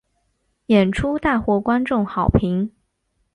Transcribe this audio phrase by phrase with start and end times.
[0.65, 2.71] 演出大获观众好评。